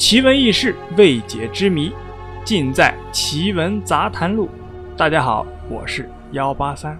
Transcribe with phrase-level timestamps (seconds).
[0.00, 1.92] 奇闻异事、未解之谜，
[2.42, 4.48] 尽在《奇闻杂谈录》。
[4.96, 6.98] 大家好，我是幺八三。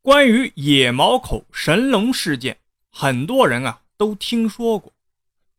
[0.00, 2.56] 关于野毛口神龙事件，
[2.90, 4.90] 很多人啊都听说过，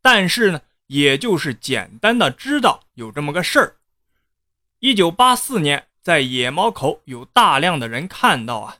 [0.01, 3.75] 但是呢，也就是简单的知道有这么个事儿。
[4.79, 8.77] 一九八四年，在野毛口有大量的人看到啊。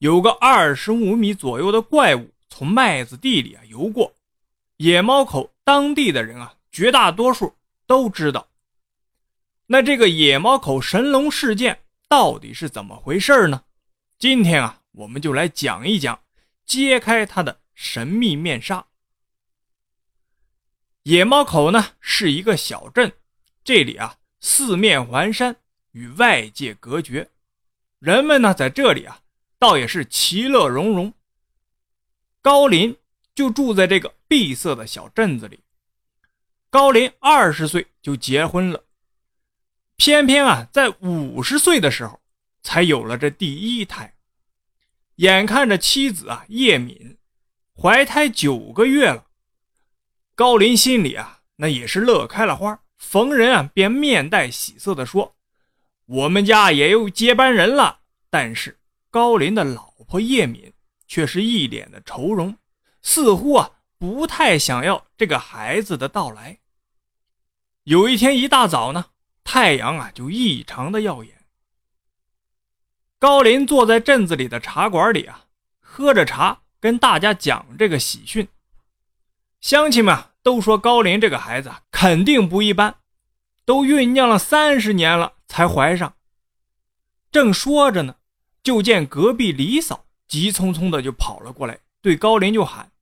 [0.00, 4.14] 有个二十五米左右的怪物从麦子地里啊游过，
[4.78, 7.54] 野猫口当地的人啊，绝大多数
[7.86, 8.48] 都知道。
[9.66, 13.62] 那这个野猫口神龙事件到底是怎么回事呢？
[14.18, 16.18] 今天啊，我们就来讲一讲，
[16.64, 18.86] 揭开它的神秘面纱。
[21.02, 23.12] 野猫口呢是一个小镇，
[23.62, 25.56] 这里啊四面环山，
[25.92, 27.28] 与外界隔绝，
[27.98, 29.19] 人们呢在这里啊。
[29.60, 31.12] 倒也是其乐融融。
[32.40, 32.96] 高林
[33.34, 35.60] 就住在这个闭塞的小镇子里。
[36.70, 38.84] 高林二十岁就结婚了，
[39.96, 42.20] 偏偏啊，在五十岁的时候
[42.62, 44.14] 才有了这第一胎。
[45.16, 47.18] 眼看着妻子啊叶敏
[47.76, 49.26] 怀胎九个月了，
[50.34, 55.36] 高林心里啊那也是乐开了花，逢人啊便面带喜色的说
[56.06, 58.79] ：“我们家也有接班人了。”但是。
[59.10, 60.72] 高林的老婆叶敏
[61.08, 62.56] 却是一脸的愁容，
[63.02, 66.60] 似乎啊不太想要这个孩子的到来。
[67.82, 69.06] 有一天一大早呢，
[69.42, 71.44] 太阳啊就异常的耀眼。
[73.18, 75.46] 高林坐在镇子里的茶馆里啊，
[75.80, 78.46] 喝着茶，跟大家讲这个喜讯。
[79.60, 82.94] 乡亲们都说高林这个孩子肯定不一般，
[83.64, 86.14] 都酝酿了三十年了才怀上。
[87.32, 88.14] 正说着呢。
[88.62, 92.92] 就见隔壁李嫂急匆匆的就跑了过来，对高林就喊：“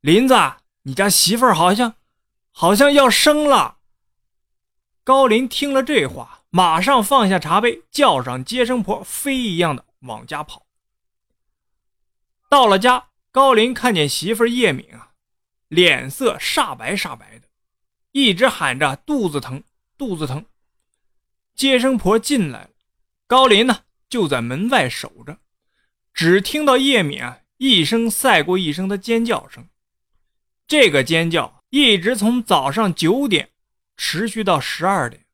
[0.00, 0.34] 林子，
[0.82, 1.94] 你家媳妇儿好像，
[2.50, 3.78] 好像要生了。”
[5.04, 10.66] 高林听了这话，马上放下茶杯，叫上接生婆，飞一样的往家跑。
[12.48, 15.12] 到了家，高林看见媳妇叶敏啊，
[15.68, 17.48] 脸色煞白煞白的，
[18.12, 19.62] 一直喊着肚子疼，
[19.96, 20.44] 肚子疼。
[21.54, 22.70] 接生婆进来了，
[23.26, 23.84] 高林呢？
[24.08, 25.38] 就在门外守着，
[26.14, 29.68] 只听到叶敏啊一声赛过一声的尖叫声。
[30.66, 33.50] 这个尖叫一直从早上九点
[33.96, 35.24] 持续到十二点。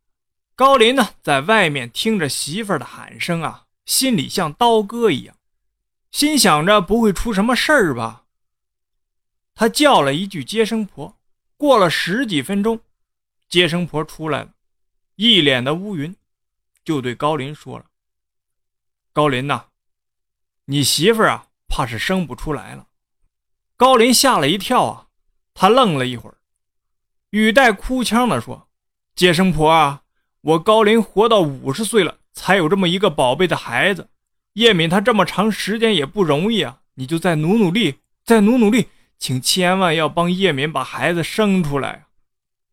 [0.54, 5.36] 高林呢在外面听着媳妇儿的喊声啊，心里像刀割一样，
[6.10, 8.24] 心想着不会出什么事儿吧。
[9.54, 11.18] 他叫了一句接生婆，
[11.56, 12.80] 过了十几分钟，
[13.48, 14.54] 接生婆出来了，
[15.16, 16.14] 一脸的乌云，
[16.84, 17.86] 就对高林说了。
[19.14, 19.66] 高林呐，
[20.64, 22.86] 你媳妇儿啊，怕是生不出来了。
[23.76, 25.08] 高林吓了一跳啊，
[25.52, 26.38] 他愣了一会儿，
[27.28, 28.68] 语带哭腔的说
[29.14, 30.04] ：“接生婆啊，
[30.40, 34.08] 我高林活到五十岁了，才有这么一个宝贝的孩子。
[34.54, 42.06] 叶敏她这么长时间也不容易啊，你就再努努力，再努努力，请千万要帮叶敏把孩子生出来。”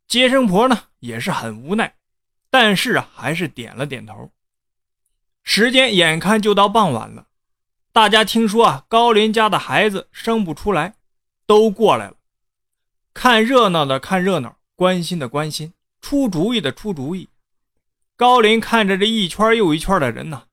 [0.08, 1.96] 接生婆呢也是很无奈，
[2.50, 4.32] 但是啊，还是点了点头。
[5.52, 7.26] 时间眼看就到傍晚了，
[7.92, 10.94] 大家听说啊，高林家的孩子生不出来，
[11.48, 12.18] 都过来了。
[13.16, 17.30] 看热闹的看热闹，关心的关心，出主意的出主意。
[18.16, 20.44] 高林看着这一圈又一圈的人呢，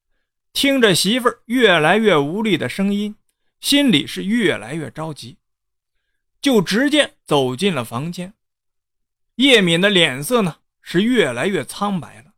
[0.55, 3.17] 听着媳妇儿越来越无力的声音，
[3.61, 5.37] 心里是越来越着急，
[6.41, 8.33] 就直接走进了房间。
[9.35, 12.33] 叶敏的脸色呢是越来越苍白了。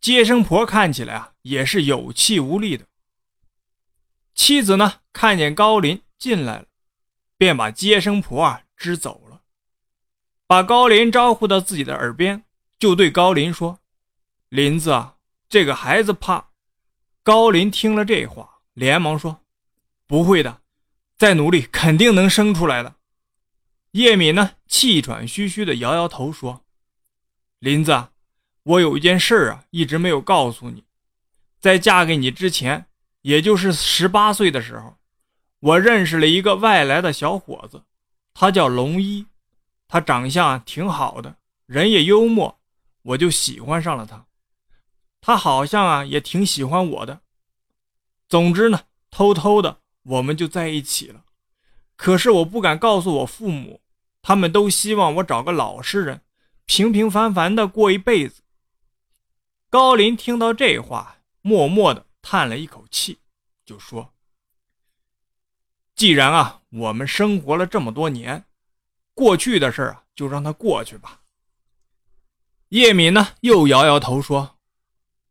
[0.00, 2.86] 接生婆看起来啊，也是有气无力的。
[4.34, 6.66] 妻子呢，看见高林进来了，
[7.38, 9.42] 便把接生婆啊支走了，
[10.46, 12.44] 把高林招呼到自己的耳边，
[12.78, 13.78] 就对高林说
[14.48, 15.16] ：“林子啊，
[15.48, 16.50] 这个孩子怕。”
[17.22, 19.40] 高林听了这话，连忙说
[20.06, 20.62] ：“不会的，
[21.16, 22.96] 再努力，肯定能生出来的。”
[23.92, 26.64] 叶敏呢，气喘吁吁的摇摇头说
[27.60, 28.08] ：“林子。”
[28.64, 30.84] 我有一件事啊，一直没有告诉你。
[31.64, 32.84] 在嫁给你之前，
[33.22, 34.98] 也就是十八岁的时候，
[35.60, 37.84] 我认识了一个外来的小伙子，
[38.34, 39.24] 他叫龙一，
[39.88, 42.60] 他长相挺好的，人也幽默，
[43.00, 44.26] 我就喜欢上了他。
[45.22, 47.22] 他好像啊也挺喜欢我的。
[48.28, 51.24] 总之呢，偷偷的我们就在一起了。
[51.96, 53.80] 可是我不敢告诉我父母，
[54.20, 56.20] 他们都希望我找个老实人，
[56.66, 58.42] 平平凡凡的过一辈子。
[59.70, 61.13] 高林听到这话，
[61.46, 63.18] 默默地叹了一口气，
[63.66, 64.14] 就说
[65.94, 68.46] ：“既然啊，我们生活了这么多年，
[69.12, 71.20] 过去的事儿啊，就让它过去吧。
[72.70, 74.56] 叶敏呢，又摇摇头说：“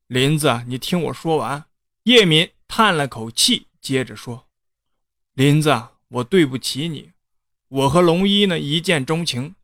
[0.06, 1.66] 林子，你听我说完。”
[2.04, 4.48] 叶敏叹了口气，接着说
[5.34, 7.14] ：“林子，我对不起你。
[7.70, 9.56] 我和龙一呢，一见钟情。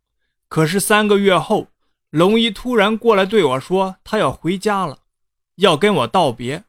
[0.47, 1.67] 可是三个月后，
[2.09, 5.03] 龙一突然过来对我说，他要回家了，
[5.59, 6.63] 要跟我道别。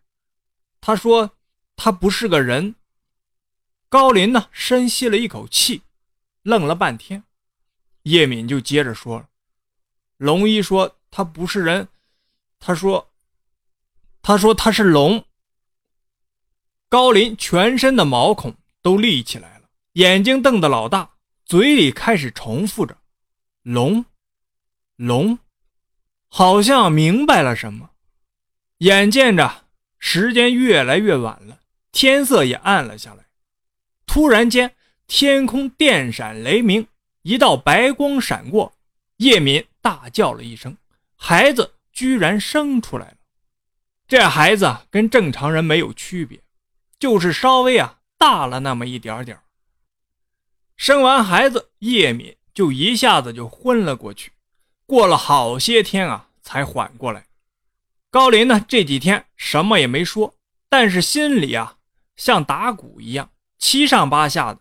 [0.81, 1.33] 他说
[1.77, 2.75] 他不是个人。”
[3.89, 5.83] 高林呢，深吸了一口气，
[6.43, 7.25] 愣了半天。
[8.05, 9.29] 叶敏就接着说
[10.17, 11.89] ：“龙一说他不是人，
[12.59, 13.11] 他说，
[14.23, 15.25] 他说他是龙。”
[16.89, 22.97] 高林全身的毛孔都立起来了，眼睛瞪得老大，嘴里开始重复着
[23.63, 24.05] ：“龙，
[24.97, 25.39] 龙。”
[26.33, 27.90] 好像明白了什么。
[28.81, 29.67] 眼见着
[29.99, 31.59] 时间越来越晚了，
[31.93, 33.27] 天色也暗了下来。
[34.07, 34.75] 突然间，
[35.07, 36.87] 天空电闪雷鸣，
[37.21, 38.73] 一道白光闪过，
[39.19, 40.79] 叶敏大叫了一声，
[41.15, 43.17] 孩子居然生出来了。
[44.09, 46.41] 这孩子跟正常人没有区别，
[46.99, 49.39] 就是稍微啊大了那么一点点
[50.75, 54.33] 生完孩子，叶敏就一下子就昏了过去，
[54.87, 57.27] 过了好些天啊才缓过来。
[58.11, 60.35] 高林呢这几天什么也没说，
[60.69, 61.77] 但是心里啊
[62.17, 63.31] 像打鼓一样。
[63.59, 64.61] 七上八下的，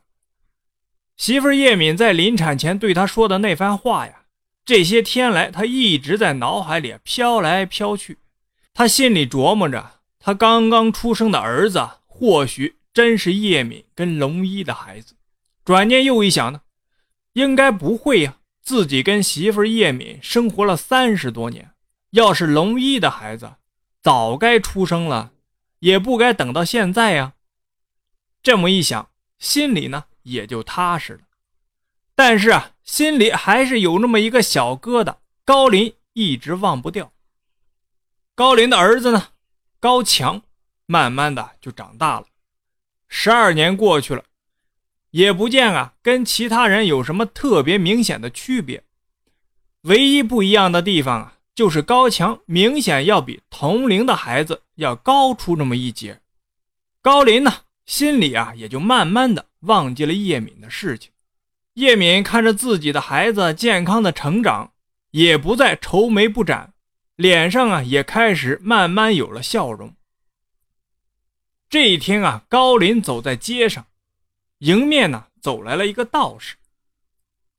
[1.16, 4.25] 媳妇叶敏在临产前对他说的那番话呀，
[4.66, 8.18] 这些天来他一直在脑海里飘来飘去。
[8.74, 15.16] 他心里琢磨着，他刚刚出生的儿子或许真是叶敏跟龙一的孩子。
[15.63, 16.62] 转念又一想呢，
[17.34, 21.72] 应该不会呀，自己跟媳妇叶敏生活了三十多年，
[22.11, 23.56] 要是龙一的孩子，
[24.01, 25.31] 早该出生了，
[25.79, 27.33] 也不该等到现在呀。
[28.41, 31.21] 这么一想，心里呢也就踏实了。
[32.15, 35.15] 但是啊，心里还是有那么一个小疙瘩，
[35.45, 37.13] 高林一直忘不掉。
[38.35, 39.29] 高林的儿子呢，
[39.79, 40.41] 高强，
[40.85, 42.27] 慢慢的就长大了。
[43.07, 44.23] 十二年过去了，
[45.12, 48.83] 也不见啊跟其他人有什么特别明显的区别。
[49.83, 56.21] 唯一不一样的地方啊，就是高强明显要比同龄的孩子要高出那么一截。
[57.01, 57.53] 高林呢？
[57.85, 61.11] 心里啊，也就慢慢的忘记了叶敏的事情。
[61.73, 64.71] 叶敏看着自己的孩子健康的成长，
[65.11, 66.71] 也不再愁眉不展，
[67.17, 69.94] 脸上啊也开始慢慢有了笑容。
[71.69, 73.85] 这一天啊，高林走在街上，
[74.59, 76.55] 迎面呢走来了一个道士。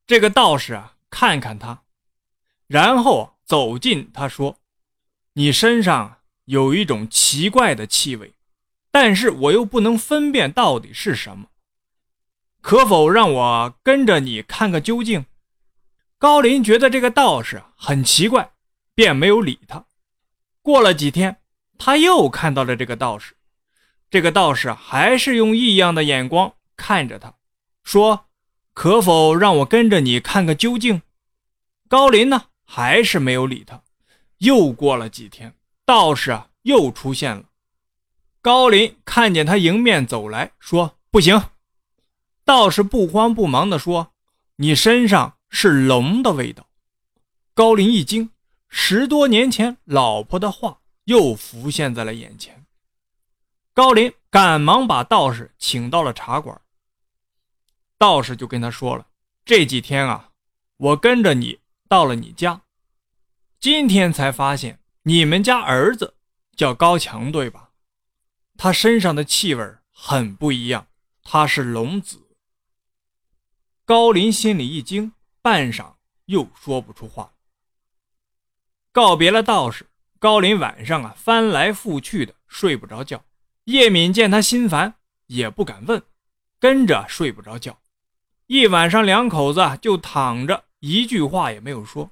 [0.06, 1.82] 这个道士啊，看看他，
[2.66, 4.58] 然后走近他说
[5.34, 8.34] ：“你身上有一种奇怪的气味。”
[8.92, 11.48] 但是我又不能分辨到底是什么，
[12.60, 15.26] 可否让我跟着你看个究竟？
[16.16, 18.52] 高林觉得这个道士很奇怪，
[18.94, 19.84] 便没有理他。
[20.62, 21.38] 过了几天，
[21.76, 23.34] 他又看到了这个道士，
[24.08, 27.34] 这个道士还是用异样的眼光看着他，
[27.82, 28.26] 说
[28.72, 31.02] ：“可否让我跟着你看个究竟？”
[31.90, 33.82] 高林呢，还是没有理他。
[34.38, 35.52] 又过了几天，
[35.84, 37.46] 道士啊又出现了。
[38.40, 41.50] 高林看见他迎面走来说：“不行。”
[42.44, 44.12] 道士不慌不忙地说
[44.56, 46.68] ：“你身上是龙的味道。”
[47.54, 48.30] 高林一惊，
[48.68, 52.64] 十多年前老婆的话又浮现在了眼前。
[53.74, 56.60] 高林赶忙把道士请到了茶馆。
[57.98, 59.08] 道士就跟他说了
[59.44, 60.30] ：“这几天啊，
[60.76, 61.59] 我跟着你
[61.90, 62.62] 到了你家，
[63.58, 66.14] 今天才发现你们家儿子
[66.54, 67.70] 叫高强，对吧？”
[68.56, 70.86] 他身上的气味很不一样，
[71.24, 72.28] 他是龙子。
[73.84, 75.94] 高林心里一惊，半晌
[76.26, 77.32] 又说不出话。
[78.92, 79.88] 告别了道士，
[80.20, 83.24] 高林晚上啊翻来覆去的睡不着觉。
[83.64, 84.94] 叶敏见他心烦，
[85.26, 86.00] 也不敢问，
[86.60, 87.80] 跟着睡不着觉。
[88.46, 92.10] 一晚上，两口子就躺着，一句话也没有说。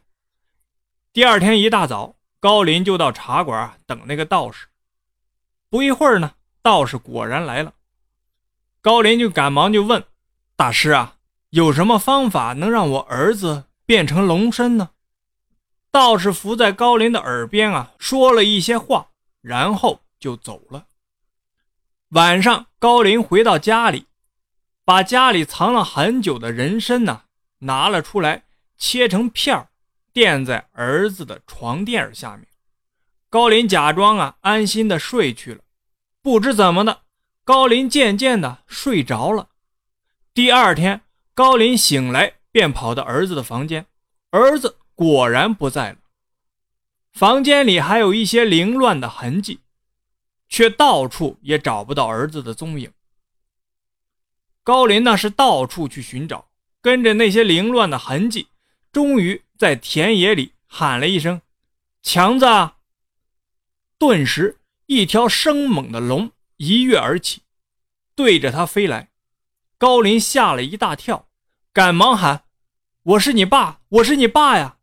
[1.13, 4.69] 第二天一大早，高林就到茶馆等那个道士。
[5.69, 6.35] 不一会儿呢。
[6.61, 7.73] 道士果然来了，
[8.83, 10.05] 高林就赶忙就问
[10.55, 11.17] ：“大师啊，
[11.51, 14.91] 有什么方法能让我儿子变成龙身呢？”
[15.91, 19.09] 道士伏在高林的耳边啊，说了一些话，
[19.41, 20.89] 然后就走了。
[22.11, 24.09] 晚上，高林回到家里，
[24.85, 27.23] 把家里藏了很久的人参呢
[27.61, 28.43] 拿了出来，
[28.79, 29.69] 切成片，
[30.13, 32.47] 垫在儿子的床垫下面。
[33.29, 35.63] 高林假装啊安心的睡去了。
[36.23, 37.03] 不知怎么的，
[37.45, 39.49] 高林渐渐的睡着了，
[40.33, 41.03] 第二天，
[41.35, 43.87] 高林醒来便跑到儿子的房间，
[44.31, 45.99] 儿子果然不在了。
[47.13, 49.61] 房间里还有一些凌乱的痕迹，
[50.49, 52.93] 却到处也找不到儿子的踪影。
[54.63, 56.49] 高林那是到处去寻找，
[56.81, 58.49] 跟着那些凌乱的痕迹，
[58.99, 61.41] 终于在田野里喊了一声
[62.03, 62.47] ：“强子！”
[63.97, 67.43] 顿时，一条生猛的龙一跃而起，
[68.17, 69.11] 对着他飞来。
[69.79, 71.29] 高林吓了一大跳，
[71.73, 72.43] 赶忙喊
[73.15, 74.79] ：“我是你爸，我是你爸呀！”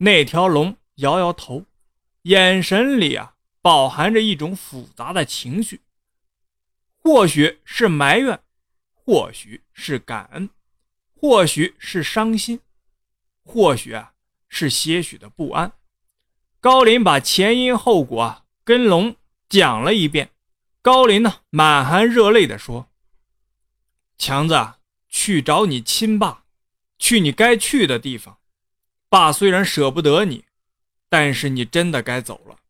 [0.00, 1.66] 那条龙摇摇头，
[2.22, 5.82] 眼神里啊饱含着一种复杂的情绪，
[6.96, 8.40] 或许是埋怨，
[8.94, 10.48] 或许是感恩，
[11.14, 12.58] 或许是伤心，
[13.44, 14.12] 或许啊
[14.48, 15.72] 是些许的不安。
[16.60, 18.44] 高林把前因后果啊。
[18.62, 19.16] 跟龙
[19.48, 20.30] 讲了一遍，
[20.80, 22.88] 高林呢满含热泪地说
[24.16, 24.74] ：“强子，
[25.08, 26.44] 去找你亲爸，
[26.96, 28.38] 去你该去的地方。
[29.08, 30.44] 爸虽然舍不得你，
[31.08, 32.60] 但是你真的该走了。”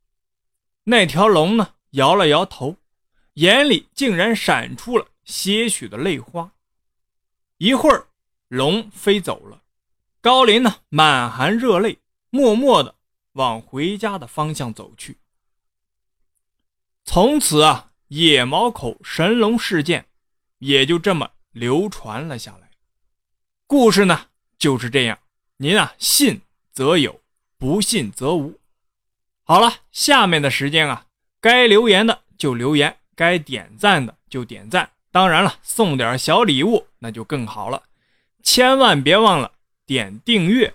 [0.85, 2.77] 那条龙呢摇了摇头，
[3.35, 6.50] 眼里竟然闪出了些许的泪花。
[7.59, 8.07] 一会儿，
[8.49, 9.60] 龙飞走了，
[10.23, 11.99] 高林呢满含热泪，
[12.29, 12.95] 默默的
[13.33, 15.19] 往回家的方向走去。
[17.05, 20.07] 从此啊，野毛口神龙事件
[20.59, 22.71] 也就这么流传了下来。
[23.67, 24.27] 故事呢
[24.59, 25.19] 就是这样，
[25.57, 27.21] 您啊信则有，
[27.57, 28.61] 不信则无。
[29.43, 31.07] 好了，下面的时间啊，
[31.41, 34.91] 该留言的就留言，该点赞的就点赞。
[35.11, 37.83] 当然了，送点小礼物那就更好了。
[38.43, 39.53] 千万别忘了
[39.90, 40.73] 点订阅。